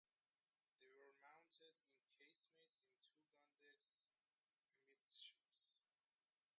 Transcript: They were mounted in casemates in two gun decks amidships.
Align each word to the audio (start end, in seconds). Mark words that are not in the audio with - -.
They 0.81 0.97
were 0.97 1.13
mounted 1.21 1.77
in 1.77 2.09
casemates 2.09 2.81
in 2.81 2.97
two 3.05 3.21
gun 3.37 3.51
decks 3.61 4.07
amidships. 4.97 5.85